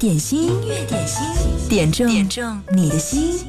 [0.00, 0.48] 点心，
[0.88, 1.20] 点心，
[1.68, 3.46] 点中点中你的心。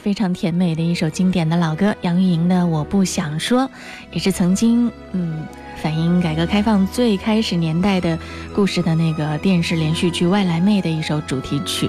[0.00, 3.62] 非常甜美的一首经典的老歌，杨钰莹的《我不想说》，
[4.12, 8.18] 也是曾经嗯反映改革开放最开始年代的
[8.54, 11.88] 故事的那个电视连续剧《外来妹》的一首主题曲。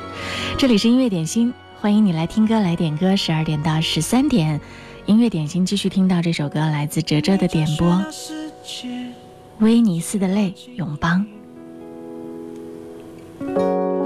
[0.59, 4.59] 这里是音乐点心，欢迎你来听歌来点歌，十二点到十三点，
[5.05, 7.87] 音乐点心继续听到这首歌，来自哲哲的点播，
[9.59, 11.25] 《威尼斯的泪》，永邦。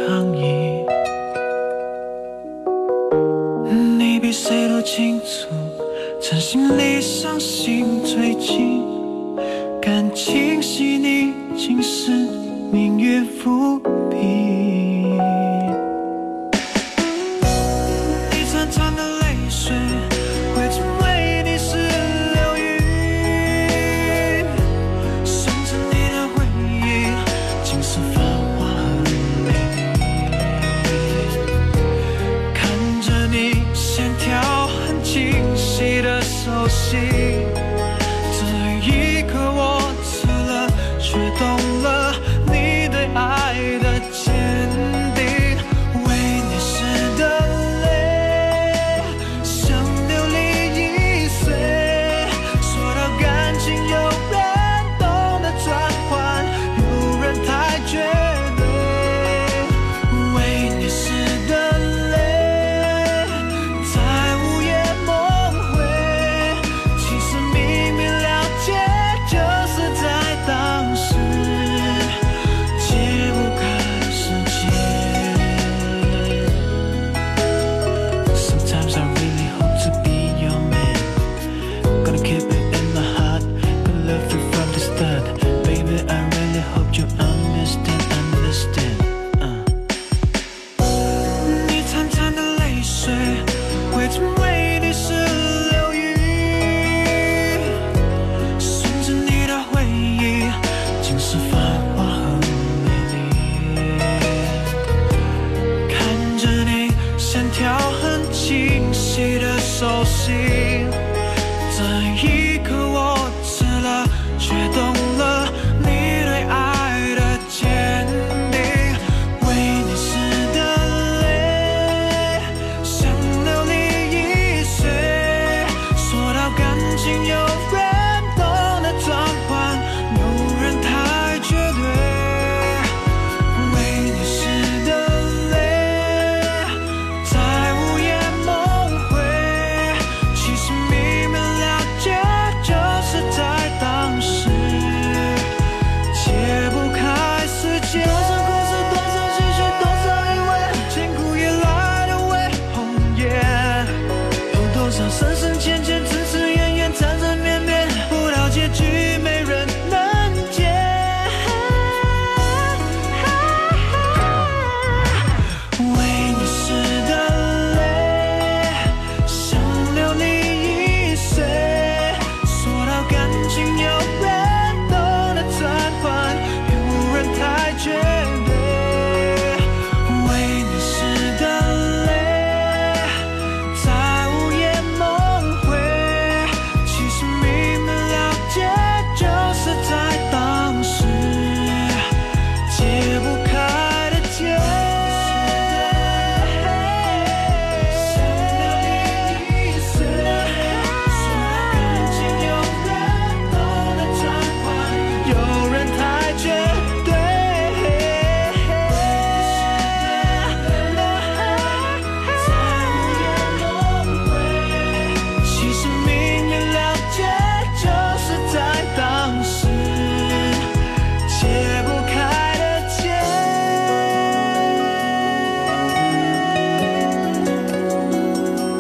[4.81, 5.48] 清楚，
[6.22, 8.83] 真心离伤心最近，
[9.81, 12.12] 感情细腻，尽是
[12.72, 13.80] 明月浮
[14.10, 14.70] 萍。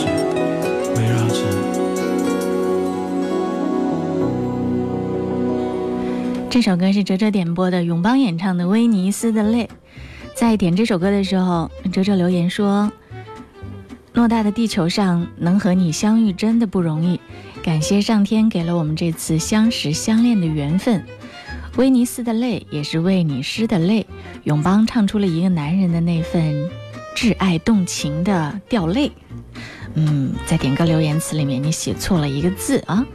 [0.96, 1.40] 围绕着。
[6.52, 9.66] 这首歌是哲哲点播的，永邦演唱的《威尼斯的泪》。
[10.36, 12.92] 在点这首歌的时候，哲哲留言说
[14.14, 17.20] ：“偌大的地球上，能和你相遇真的不容易，
[17.64, 21.04] 感谢上天给了我们这次相识相恋的缘分。”
[21.80, 24.06] 威尼斯的泪，也是为你湿的泪。
[24.44, 26.70] 永邦唱出了一个男人的那份
[27.16, 29.10] 挚爱动情的掉泪。
[29.94, 33.06] 嗯，在点歌留言词里面，你写错了一个字啊！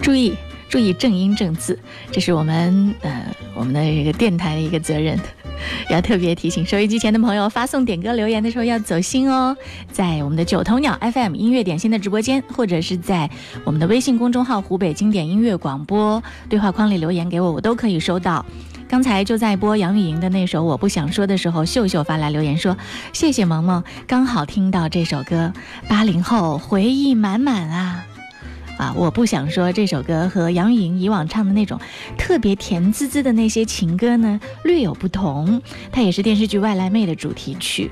[0.00, 0.34] 注意，
[0.70, 1.78] 注意正音正字，
[2.10, 3.22] 这是我们呃
[3.54, 5.20] 我们的一个电台的一个责任。
[5.88, 9.56] 要特别提醒收音机前的朋友，发送点歌留言的时候要走心哦。
[9.90, 13.28] 在我们的九头鸟 FM 音乐点心的直播间，或者是在
[13.64, 18.44] 我们的微信公众号“湖北经典音乐广播”对话框里留言给我，我都可以收到。
[18.88, 22.76] 刚才就在播杨钰莹的那首《我不想说》的时候，秀秀发来留言说
[23.14, 25.50] ：“谢谢萌萌，刚好听到这首歌，
[25.88, 28.04] 八零后回忆满满啊。”
[28.82, 31.78] 啊，我不想说这首歌和杨钰莹以往唱的那种
[32.18, 35.62] 特别甜滋滋的那些情歌呢略有不同。
[35.92, 37.88] 它也是电视剧《外来妹》的主题曲，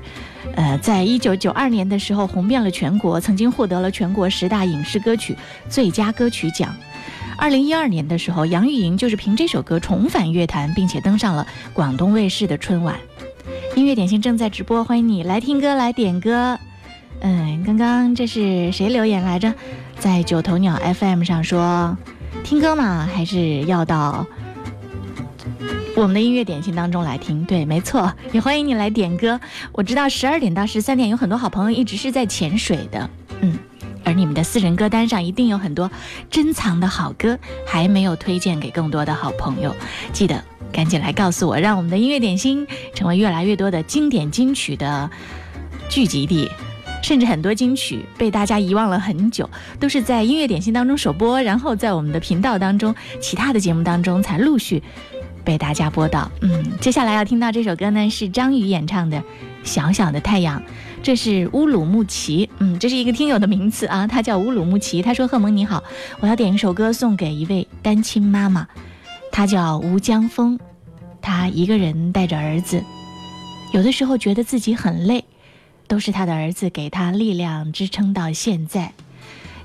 [0.55, 5.37] 呃，在一九九二年的时候红遍了全国，曾经获得了全国十大影视歌曲
[5.69, 6.75] 最佳歌曲奖。
[7.37, 12.97] 二零一二年的时候，杨钰莹就是凭这首歌重返乐坛，并且登上了广东卫视的春晚。
[13.77, 16.59] 音乐点心正在直播，欢迎你来听歌来点歌。
[17.21, 19.53] 嗯，刚刚这是谁留言来着？
[19.99, 21.95] 在九头鸟 FM 上说，
[22.43, 24.25] 听歌嘛还是要到
[25.95, 27.45] 我们的音乐点心当中来听。
[27.45, 29.39] 对，没错，也欢迎你来点歌。
[29.71, 33.07] 我知道十二点到十三点有很多好朋友一直是在潜水的，
[33.41, 33.55] 嗯，
[34.03, 35.91] 而你们的私人歌单上一定有很多
[36.31, 37.37] 珍藏的好歌
[37.67, 39.75] 还没有推荐给更多的好朋友，
[40.11, 45.07] 记得赶紧来告诉我，让我们的音乐点心成为越来越多的经典金曲的
[45.87, 46.49] 聚集地。
[47.01, 54.81] 甚至很多金曲被大家遗忘了很久，都是在音乐点心当中首播，然后在我们的频道当中、其他的节目当中才陆续
[55.43, 56.31] 被大家播到。
[56.41, 59.17] 嗯，接下来要听到这首歌呢，是张宇演唱的
[59.63, 60.59] 《小小的太阳》，
[61.01, 62.47] 这是乌鲁木齐。
[62.59, 65.83] 嗯，这是一个听友的名字啊，他叫乌鲁木齐，他说：“贺蒙你好，
[66.19, 68.67] 我要点一首歌送给一位单亲妈妈，
[69.31, 70.57] 她叫吴江峰，
[71.19, 72.83] 她一个人带着儿子，
[73.73, 75.25] 有的时候觉得自己很累。”
[75.91, 78.93] 都是他的儿子给他力量支撑到现在，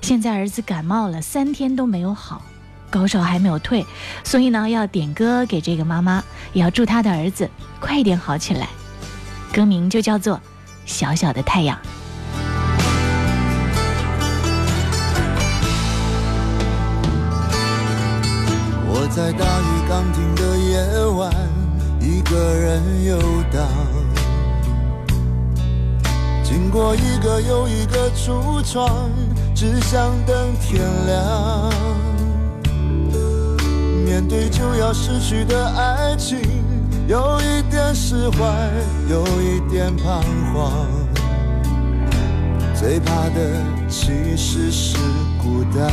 [0.01, 2.41] 现在儿子感冒了，三天都没有好，
[2.89, 3.85] 高烧还没有退，
[4.25, 8.67] 所以呢，要点歌给这个妈妈，也要祝他的儿子快一点好起来。
[9.53, 10.35] 歌名就叫做
[10.85, 11.77] 《小小的太阳》。
[18.85, 21.31] 我在大雨刚停的夜晚，
[22.01, 24.16] 一个人游荡。
[26.49, 29.11] 经过一个又一个橱窗，
[29.53, 31.69] 只想等天亮。
[34.05, 36.39] 面对就要失去的爱情，
[37.05, 38.37] 有一点释怀，
[39.09, 40.23] 有一点彷
[40.53, 40.71] 徨。
[42.73, 43.51] 最怕的
[43.89, 44.97] 其实是
[45.43, 45.91] 孤单。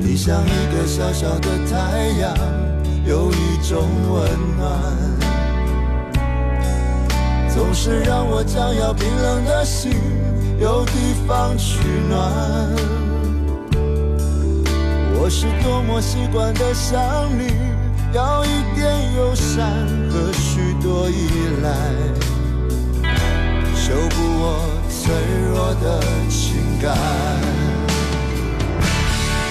[0.00, 2.34] 你像一个小小的太阳，
[3.04, 5.37] 有一种温暖。
[7.70, 9.92] 总是让我将要冰冷的心
[10.58, 10.92] 有地
[11.26, 11.76] 方取
[12.08, 12.18] 暖。
[15.20, 16.98] 我是多么习惯的想
[17.38, 17.52] 你，
[18.14, 19.66] 要一点友善
[20.08, 21.28] 和许多依
[21.62, 21.92] 赖，
[23.78, 25.14] 修补我脆
[25.50, 26.96] 弱的情感。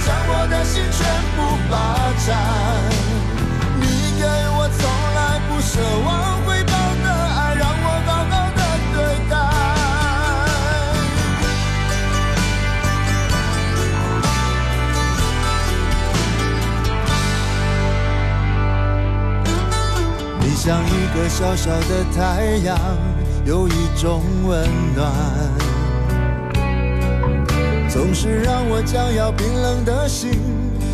[0.05, 1.05] 将我的心全
[1.35, 1.75] 部霸
[2.25, 2.33] 占，
[3.79, 3.81] 你
[4.17, 4.23] 给
[4.57, 5.71] 我从来不奢
[6.03, 6.09] 望
[6.43, 8.57] 回报的爱，让我好好的
[8.93, 8.97] 对
[9.29, 9.31] 待。
[20.39, 22.25] 你像一个小小的太
[22.65, 22.69] 阳，
[23.45, 24.05] 有一种
[24.45, 25.79] 温暖。
[27.91, 30.31] 总是让我将要冰冷的心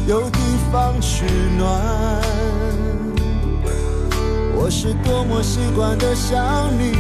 [0.08, 0.39] 有地
[0.72, 1.25] 方取
[1.56, 1.70] 暖。
[4.56, 6.36] 我是多么习惯的想
[6.74, 6.94] 你，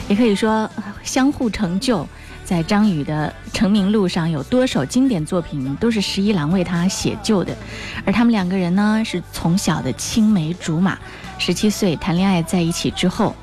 [0.08, 0.68] 也可以说
[1.02, 2.08] 相互成就。
[2.42, 7.54] 在张宇的成名路上，有多首经典作品都是十一郎为他写就的。
[8.06, 10.99] 而他们两个人呢，是从小的青梅竹马，
[11.38, 13.37] 十七岁谈恋爱在一起之后，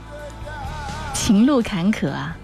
[1.13, 2.36] 情路坎坷啊，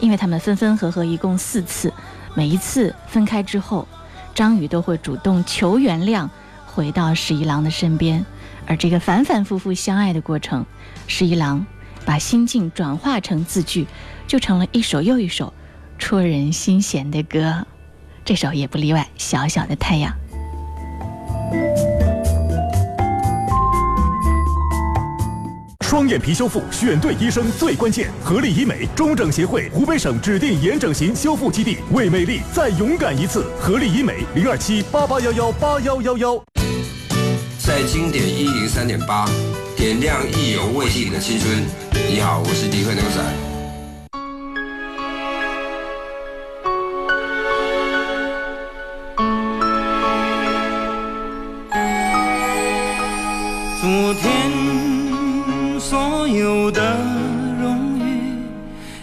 [0.00, 1.92] 因为他们分分合合一共四次。
[2.34, 3.86] 每一次分开之后，
[4.34, 6.28] 张宇都会主动求原谅，
[6.66, 8.24] 回到十一郎的身边。
[8.66, 10.64] 而这个反反复复相爱的过程，
[11.08, 11.66] 十一郎
[12.04, 13.86] 把心境转化成字句，
[14.28, 15.52] 就成了一首又一首
[15.98, 17.66] 戳人心弦的歌。
[18.24, 20.12] 这首也不例外，《小小的太阳》。
[25.90, 28.08] 双眼皮修复，选对医生最关键。
[28.22, 33.44] 合力医美，中整协会湖北省指定眼整形修复基地，为美丽再勇敢一次。
[33.58, 36.36] 合力医美零二七八八幺幺八幺幺幺，
[37.58, 39.28] 在经典一零三点八，
[39.76, 41.60] 点亮意犹未尽的青春。
[42.08, 43.49] 你好，我是迪克牛仔。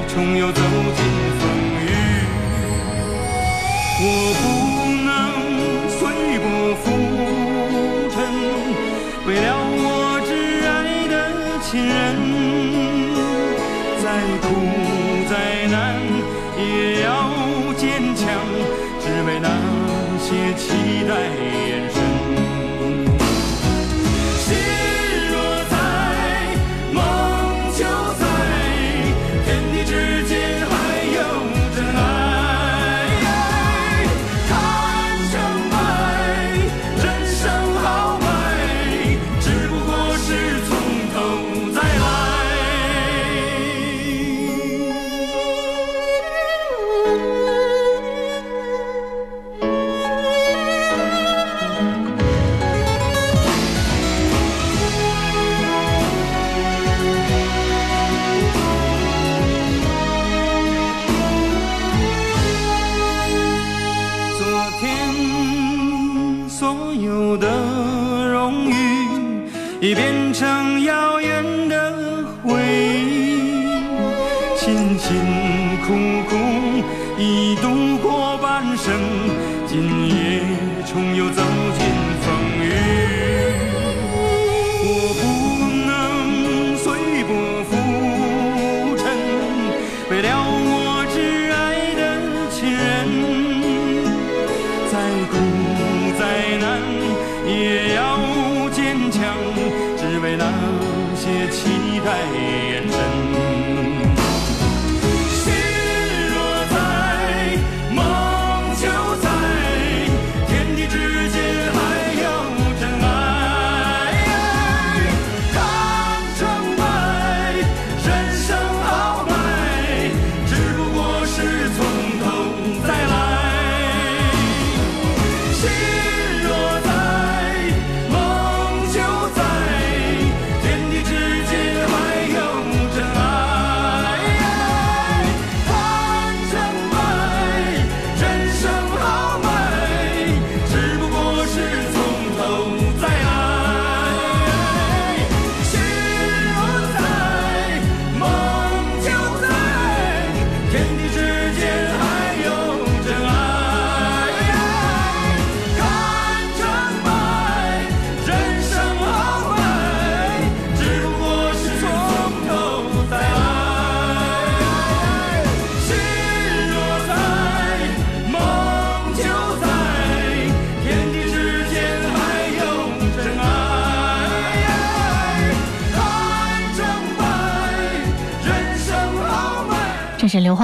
[0.09, 0.66] 重游。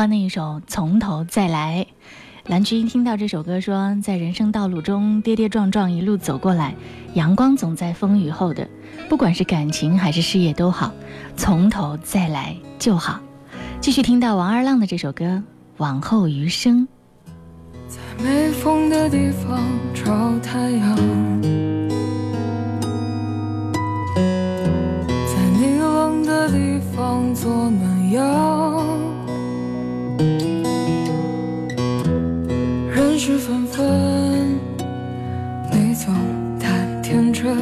[0.07, 1.87] 那一首《从头再来》，
[2.51, 6.75] 蓝君听到这首歌说，在人生道路中跌跌撞撞一路走过来，
[7.15, 8.69] 阳光总在风雨后的，
[9.09, 10.93] 不管是感情还是事业都好，
[11.37, 13.21] 从头再来就好。
[13.81, 15.25] 继续听到王二浪的这首歌
[15.79, 16.87] 《往后余生》，
[17.88, 19.61] 在没风的地方
[19.95, 20.05] 找
[20.41, 20.97] 太阳，
[25.27, 28.91] 在你冷的地方做暖阳。
[32.92, 34.59] 人事纷纷，
[35.72, 36.12] 你总
[36.59, 36.68] 太
[37.03, 37.53] 天真。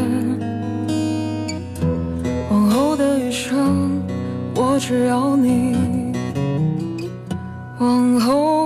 [2.50, 4.02] 往后的余生，
[4.54, 5.76] 我只要你。
[7.78, 8.59] 往后。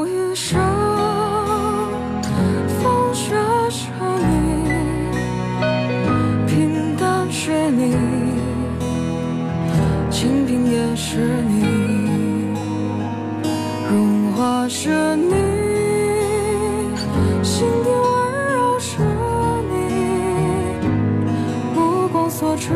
[22.34, 22.68] 所知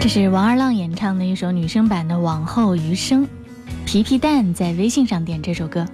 [0.00, 3.24] 这是王二浪演唱的一首女生版的《往后余生》。
[3.86, 5.86] 皮皮蛋在微信上点这首歌，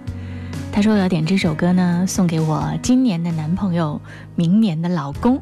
[0.73, 4.01] 他说：“我要点这首歌呢，送给我今年的男朋友，
[4.37, 5.39] 明年的老公，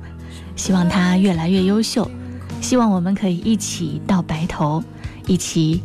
[0.57, 2.11] 希望他越来越优秀，
[2.61, 4.83] 希望我们可以一起到白头，
[5.29, 5.85] 一起。”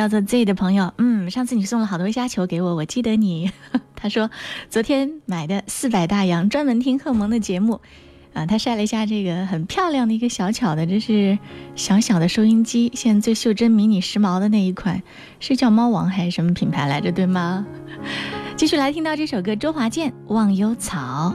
[0.00, 3.52] 叫做 Z 的朋友，嗯，上次你送了好多虾球给我，我记得你。
[3.94, 4.30] 他说
[4.70, 7.82] 昨天买的四百大洋，专门听贺萌的节目。
[8.32, 11.36] 啊，他晒了一下这个很漂亮的一个小巧的，这是
[11.76, 15.02] 小小的收音机，现在最袖珍、迷你、时髦的那一款，
[15.38, 17.12] 是叫猫王还是什么品牌来着？
[17.12, 17.66] 对吗？
[18.56, 21.34] 继续来听到这首歌，周华健《忘忧草》。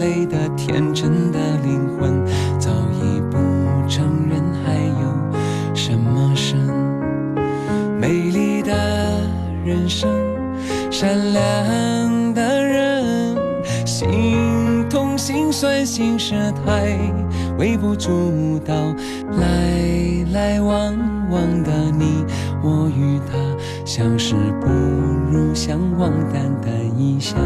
[0.00, 2.24] 累的、天真的灵魂
[2.58, 2.70] 早
[3.02, 3.36] 已不
[3.86, 6.56] 承认还有什么剩？
[8.00, 8.72] 美丽的
[9.62, 10.08] 人生，
[10.90, 13.36] 善良的人，
[13.84, 16.32] 心痛、心酸、心事
[16.64, 16.86] 太
[17.58, 18.72] 微不足道。
[19.38, 20.96] 来来往
[21.30, 22.24] 往的你，
[22.62, 23.36] 我与他
[23.84, 24.66] 相识不
[25.30, 27.36] 如相忘，淡淡一笑，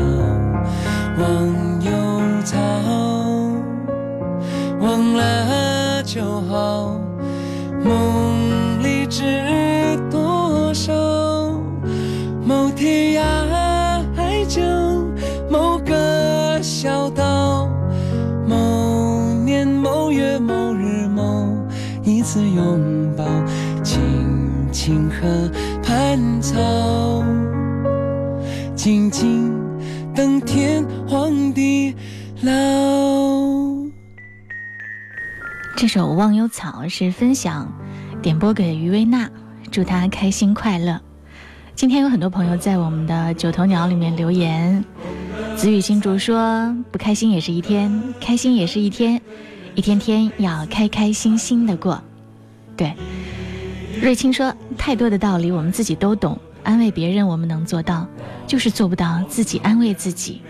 [1.19, 2.13] 忘忧。
[35.94, 37.70] 首忘忧草是分享，
[38.20, 39.30] 点播给于薇娜，
[39.70, 41.00] 祝她开心快乐。
[41.76, 44.85] 今天有很多朋友在我们的九头鸟里面留言，
[45.54, 49.22] 子雨新竹说：“不开心也是一天，开心也是一天，
[49.76, 52.02] 一天天要开开心心的过。”
[52.76, 52.92] 对，
[54.02, 58.04] 瑞青说：“太多的道理我们自己都懂，安慰别人我们能做到，
[58.48, 60.42] 就是做不到自己安慰自己。”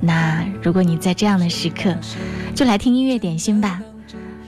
[0.00, 1.92] 那如果你在这样的时刻，
[2.54, 3.82] 就来听音乐点心吧。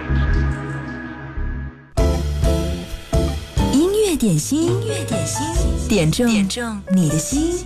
[4.21, 5.41] 点心乐点心，
[5.89, 7.65] 点中点中你的心。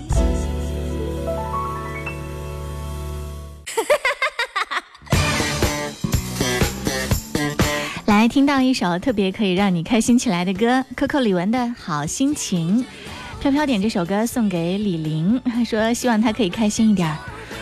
[8.07, 12.81] 来，听到一首特别可以让你开心起来的歌，Coco 李玟的《好心情》。
[13.41, 17.13] 飘飘点这首歌送给李玲，说希望她可以开心一点，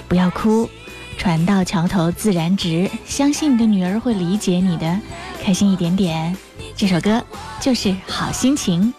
[0.07, 0.69] 不要哭。
[1.17, 4.99] 船到桥头自然直，相信你的女儿会理解你的，
[5.43, 6.37] 开心一点点。
[6.75, 7.23] 这首歌
[7.61, 8.91] 就是好心情。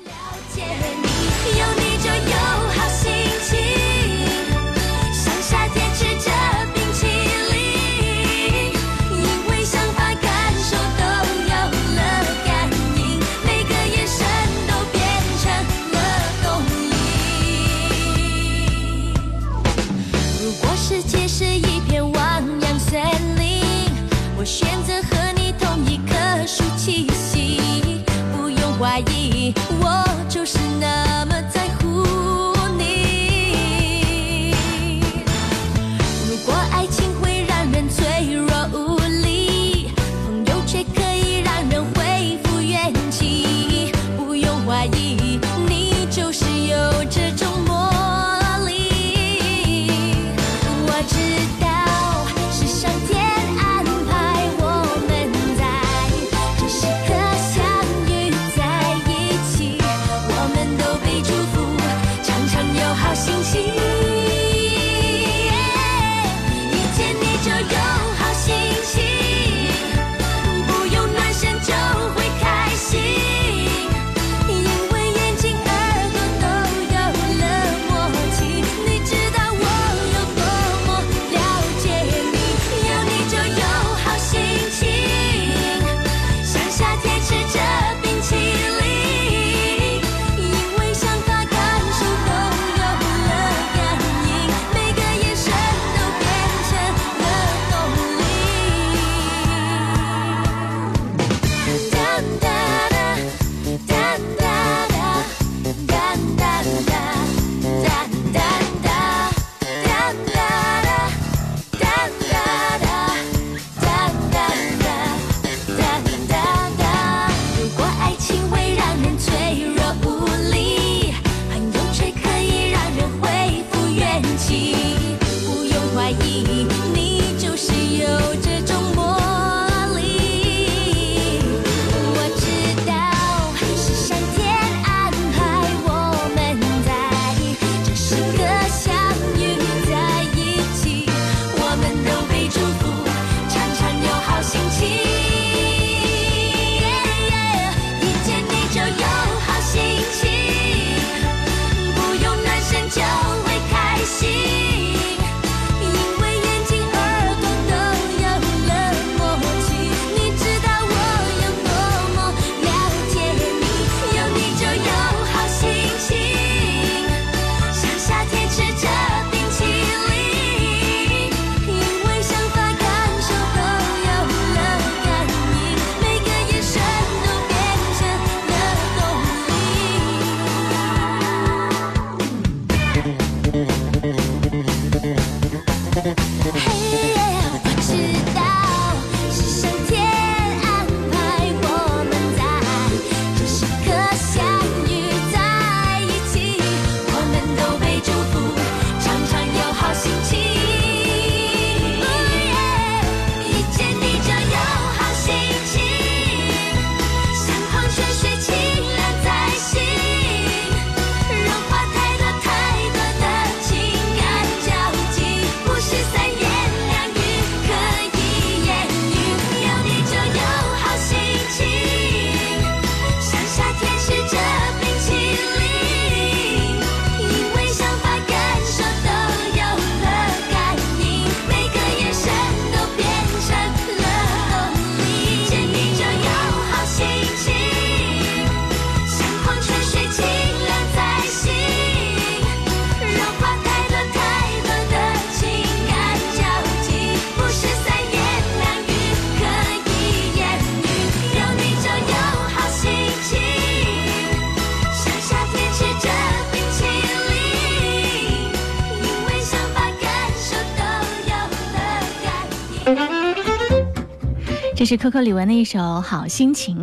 [264.84, 266.78] 这是柯柯李文的一首《好心情》，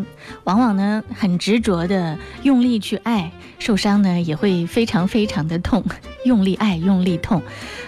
[0.46, 5.84] 往往呢很执着的用力去爱，受伤呢也会非常非常的痛，
[6.26, 7.44] 用力爱，用力痛。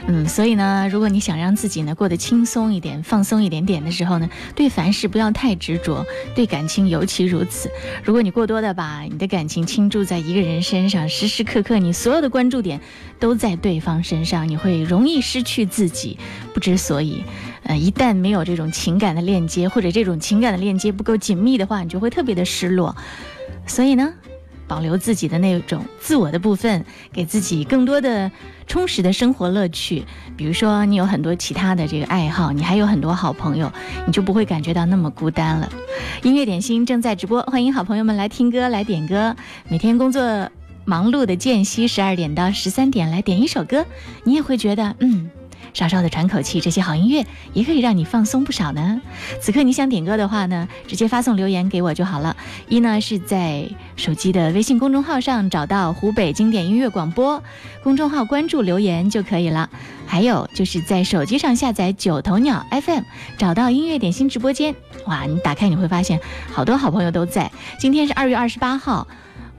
[0.08, 7.70] 嗯，所以呢，如果你想让自己呢过得轻松一点、放松一点点的时候呢，对凡事不要太执着，对感情尤其如此。
[8.04, 12.82] 如果你过多的把你的感情倾注在一个人身上，时时刻刻你所有的关注点
[13.18, 16.18] 都在对方身上，你会容易失去自己，
[16.54, 17.24] 不知所以。
[17.64, 22.94] 呃，一旦没有这种情感的链接，或者这种情感的链接不够紧密的话，你就会特别的失落。
[23.66, 24.14] 所以呢。
[24.74, 28.32] 保留自己的那种自我的部分，给自己更多的
[28.66, 30.04] 充实的生活乐趣。
[30.36, 33.72] 比如说，你有很多其他的这个爱好，你还有很多好朋友，
[34.08, 35.70] 你就不会感觉到那么孤单了。
[36.24, 39.36] 音乐点心正在直播，欢迎好朋友们来听歌、来点歌。
[39.70, 40.50] 每天工作
[40.86, 43.86] 忙碌的间隙，十二点到十三点来点一首歌，
[44.24, 45.30] 你也会觉得嗯。
[45.74, 49.02] 稍稍的喘口气，这些好音乐也可以让你放松不少呢。
[49.42, 52.38] 此刻你想点歌的话呢，直接发送留言给我就好了。
[52.70, 57.42] 一呢是在手机的微信公众号上找到“湖北经典音乐广播”
[57.84, 59.68] 公众号关注留言就可以了。
[60.06, 63.04] 还有就是在手机上下载九头鸟 FM，
[63.40, 64.76] 找到音乐点心直播间。
[65.08, 66.20] 哇，你打开你会发现
[66.52, 67.50] 好多好朋友都在。
[67.80, 69.08] 今天是二月二十八号。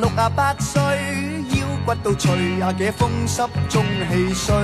[0.00, 0.80] 六啊八岁，
[1.50, 2.32] 腰骨都脆
[2.62, 4.54] 啊，这风湿中气衰。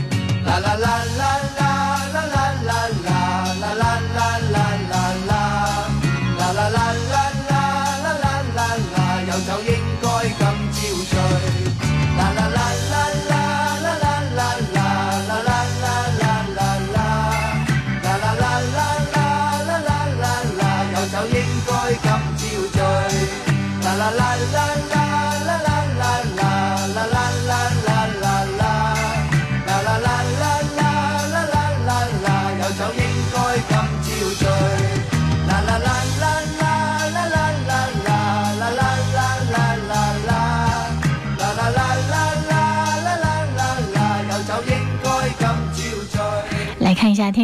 [0.61, 1.54] la la la la.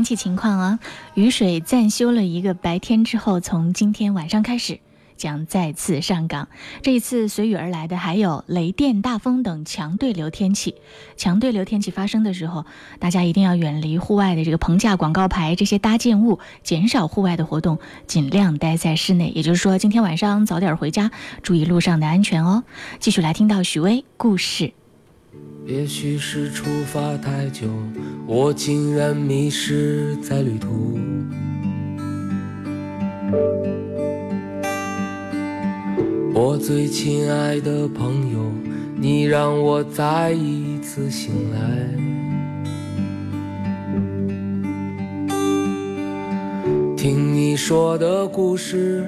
[0.00, 0.78] 天气情况啊，
[1.12, 4.80] 雨水暂休了一个白天之后，从今天晚上开始
[5.18, 6.48] 将再次上岗。
[6.80, 10.76] 这一次随雨而来的还有雷电、大风等强对流天气。
[11.18, 12.64] 强对流天气发生的时候，
[12.98, 19.30] 大家一定要远离户外的这个棚架、广告牌这些搭建物，减少户外的活动，尽量待在室内。
[19.34, 21.10] 也就是说，今天晚上早点回家，
[21.42, 22.64] 注意路上的安全哦。
[23.00, 24.72] 继续来听到许巍故事。
[25.66, 27.68] 也许是出发太久，
[28.26, 30.98] 我竟然迷失在旅途。
[36.34, 38.38] 我最亲爱的朋友，
[38.96, 41.96] 你让我再一次醒来。
[46.96, 49.04] 听你说的故事，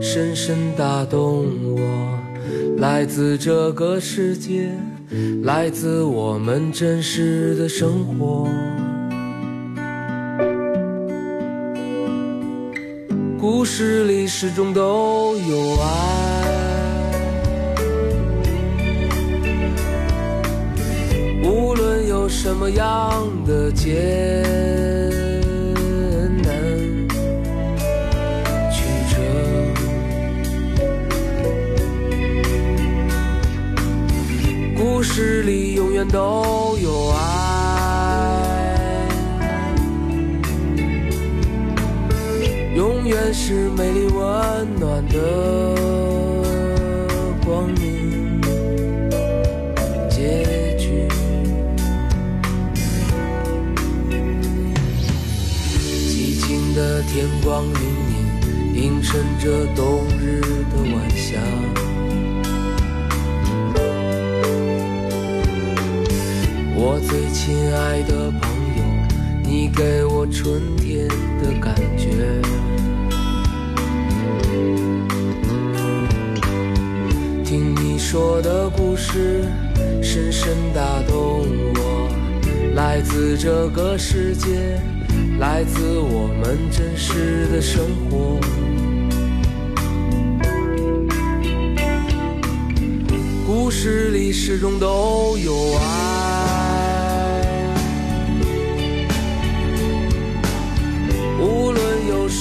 [0.00, 2.18] 深深打动我，
[2.78, 4.70] 来自这个世界。
[5.44, 8.48] 来自我们真实的生活，
[13.38, 16.64] 故事里始终都有爱，
[21.44, 25.15] 无论有什么样的结。
[36.12, 39.08] 都有爱，
[42.76, 45.74] 永远是美丽温暖的
[47.44, 48.40] 光明。
[50.08, 51.08] 结局，
[55.82, 60.15] 寂静的天光隐隐映衬着冬。
[66.88, 68.84] 我最亲爱的朋友，
[69.42, 71.08] 你给我春天
[71.42, 72.40] 的感觉。
[77.44, 79.42] 听你说的故事，
[80.00, 82.08] 深深打动我。
[82.76, 84.80] 来自这个世界，
[85.40, 88.38] 来自我们真实的生活。
[93.44, 96.15] 故事里始终都有爱。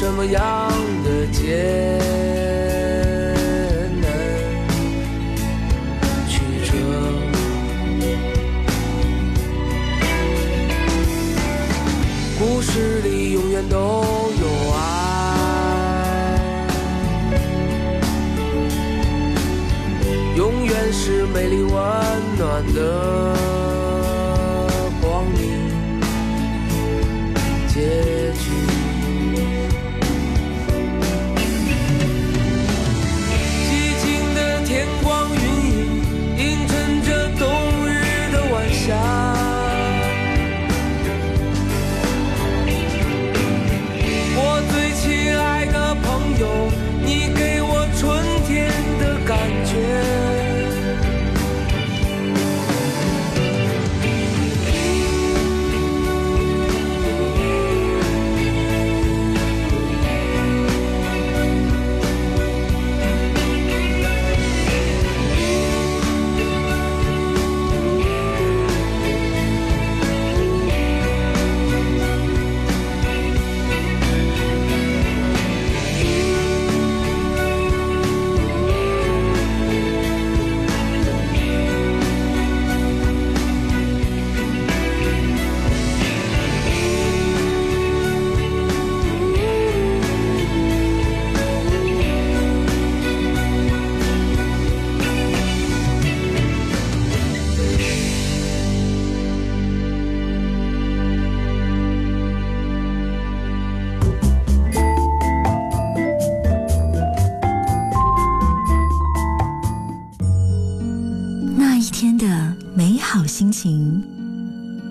[0.06, 0.70] 什么样
[1.04, 1.85] 的结？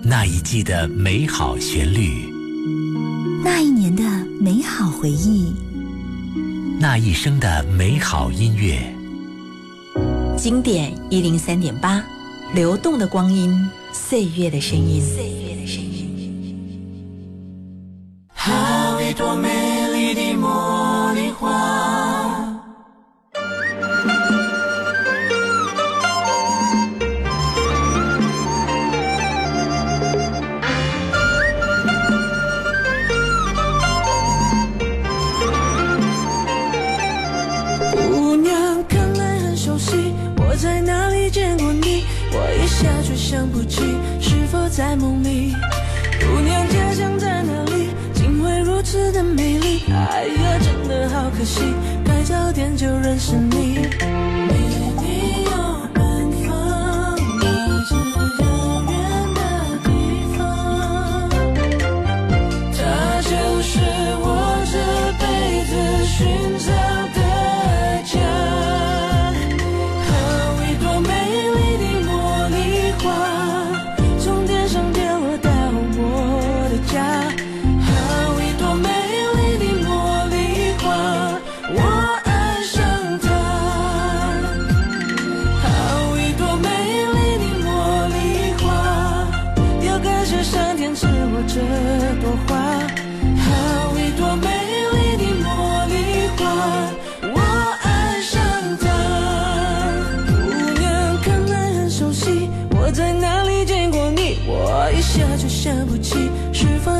[0.07, 2.29] 那一季的美好旋律，
[3.43, 4.03] 那一年的
[4.39, 5.51] 美好回忆，
[6.79, 8.77] 那一生的美好音乐。
[10.37, 12.03] 经典一零三点八，
[12.53, 15.24] 流动的光阴，岁月的声音。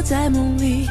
[0.06, 0.86] 在梦里，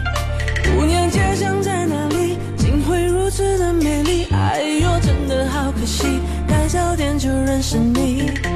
[0.76, 2.36] 姑娘家乡在哪里？
[2.56, 4.24] 竟会如此的美丽？
[4.32, 8.53] 哎呦，真的好可惜，该早点就认识你。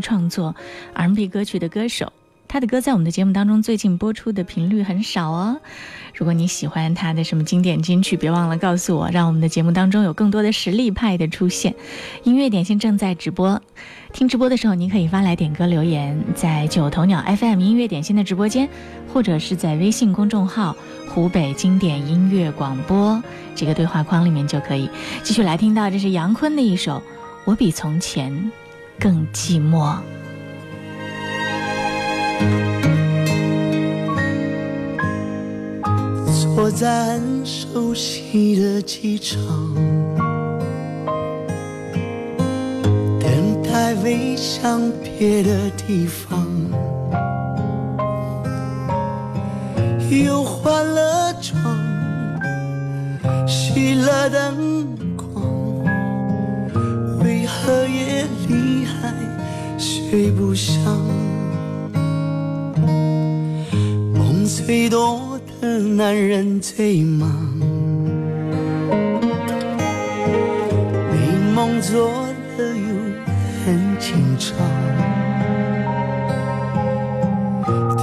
[0.00, 0.54] 创作
[0.94, 2.12] R N B 歌曲的歌手，
[2.48, 5.58] 他的歌在我们的节目当中最近播出的频率很少哦。
[6.14, 11.74] 如果你喜欢他的什么经典金曲，别忘了告诉我，让我们的节目当中有更多的实力派的出现。
[12.24, 13.60] 音乐点心正在直播，
[14.12, 18.68] 听直播的时候，你可以发来点歌留言，在九头鸟 F M 音乐点心的直播间，
[19.12, 20.74] 或者是在微信公众号
[21.12, 23.22] “湖北经典音乐广播”
[23.54, 24.88] 这个对话框里面就可以。
[25.22, 26.94] 继续来听到，这是杨坤的一首
[27.44, 28.32] 《我比从前》。
[28.98, 29.94] 更寂寞。
[36.26, 39.38] 坐在熟悉的机场，
[43.20, 46.46] 等待飞向别的地方。
[50.10, 51.54] 又换了妆，
[53.46, 55.84] 熄了灯光，
[57.22, 58.26] 为何夜？
[60.16, 60.78] 追不上，
[64.14, 67.28] 梦最多的男人最忙。
[71.12, 72.08] 你梦做
[72.56, 74.56] 的又很紧张，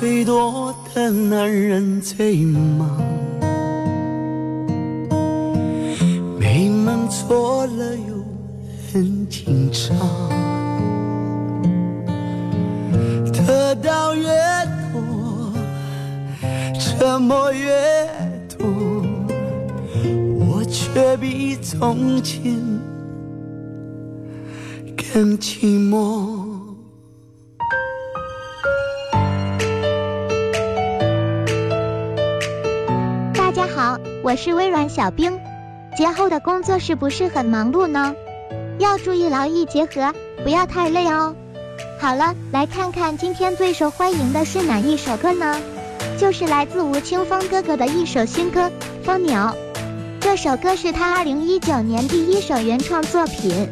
[0.00, 2.88] 最多的男人最忙，
[6.38, 8.14] 美梦错了又
[8.92, 9.98] 很紧张，
[13.32, 14.22] 得到越
[14.92, 15.52] 多，
[17.00, 17.68] 折磨越
[18.56, 18.66] 多，
[20.38, 22.44] 我却比从前
[25.12, 26.37] 更寂寞。
[34.30, 35.40] 我是微软小冰，
[35.96, 38.14] 节后的工作是不是很忙碌呢？
[38.78, 41.34] 要注意劳逸结合，不要太累哦。
[41.98, 45.58] 好了，来看看今天最受欢迎的是哪一首歌呢？
[46.18, 48.66] 就是来自吴青峰哥哥的一首新歌
[49.02, 49.46] 《蜂鸟》。
[50.20, 53.66] 这首歌是他二零一九年第一首原创作品。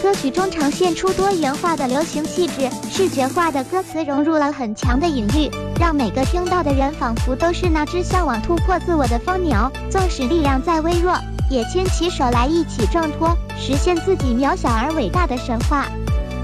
[0.00, 11.16] 歌曲中呈现出多元化的流行气质，视觉化的歌词融入了很强的隐喻，让每个听到的人仿佛都是那只向往突破自我的蜂鸟，纵使力量再微弱，
[11.50, 15.86] 也牵起手来一起挣脱，实现自己渺小而伟大的神话。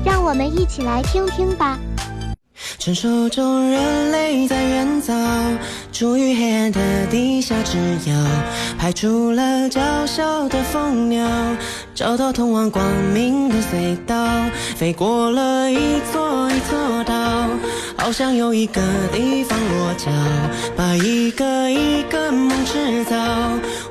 [0.04, 1.78] 让我们一起来听听吧。
[2.84, 5.14] 传说中，人类在远早
[5.90, 8.26] 处于黑暗的地下，之遥，
[8.78, 11.26] 排除了娇小的蜂鸟，
[11.94, 14.30] 找到通往光明的隧道，
[14.76, 15.78] 飞过了一
[16.12, 17.14] 座一座岛，
[17.96, 20.10] 好想有一个地方落脚，
[20.76, 23.16] 把一个一个梦制造，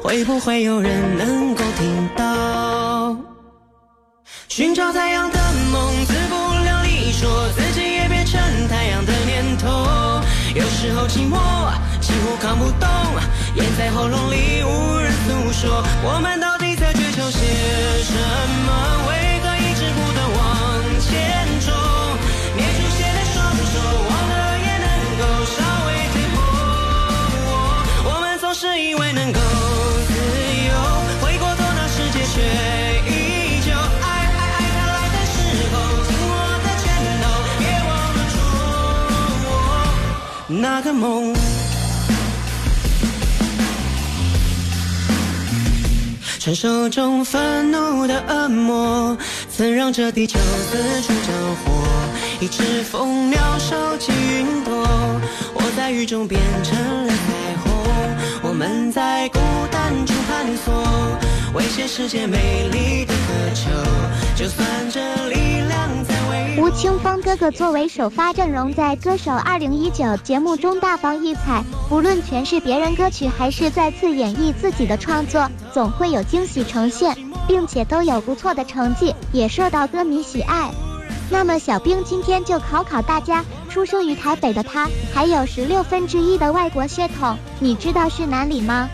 [0.04, 3.18] 会不会有人能够听到？
[4.50, 5.40] 寻找太阳的
[5.72, 7.63] 梦，自不量力说。
[10.56, 11.38] 有时候寂寞
[12.02, 12.90] 几乎扛不动，
[13.56, 17.40] 咽在喉咙里无人诉说，我们到底在追求些
[18.04, 18.16] 什
[18.68, 19.08] 么？
[19.10, 19.33] 为
[40.76, 41.32] 那个梦，
[46.40, 49.16] 传说中愤怒的恶魔，
[49.56, 51.72] 曾让这地球四处着火。
[52.40, 54.74] 一只蜂鸟收集云朵，
[55.54, 58.50] 我在雨中变成了彩虹。
[58.50, 60.74] 我们在孤单中探索，
[61.54, 63.70] 为这世界美丽的渴求。
[64.36, 65.23] 就算这。
[66.56, 69.92] 吴青峰哥哥作为首发阵容，在《歌手2019》
[70.22, 71.64] 节目中大放异彩。
[71.90, 77.16] 不论诠释别人歌曲，还是再次演绎自己的创作，总会有惊喜呈现，
[77.48, 80.70] 并且都有不错的成绩，也受到歌迷喜爱。
[81.32, 88.88] 那么，小兵今天就考考大家：出生于台北的他，还有十六分之一的外国血统，你知道是哪里吗？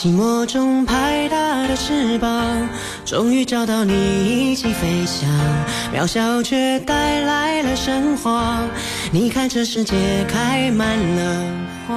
[0.07, 2.69] 寂寞中拍打的翅膀
[3.03, 5.29] 终于找到你一起飞翔
[5.93, 8.61] 渺小却带来了神话
[9.11, 9.97] 你看这世界
[10.29, 11.93] 开满了花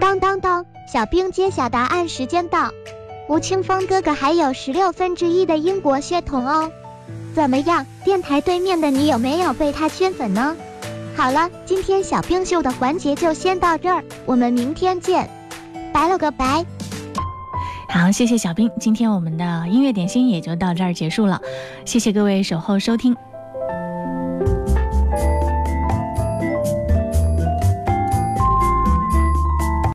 [0.00, 2.72] 当当当小兵揭晓答案时间到
[3.28, 6.70] 吴青峰哥哥还有十六分之一的英国血统哦，
[7.34, 7.84] 怎么样？
[8.04, 10.56] 电台对面的你有没有被他圈粉呢？
[11.16, 15.28] 好了，今天小冰秀的环节就先到这儿，我们明天见，
[15.92, 16.64] 拜了个拜。
[17.88, 21.40] 好，谢谢小冰，今天我们的音乐点心也就到这儿结束了，
[21.84, 23.16] 谢谢各位守候收听。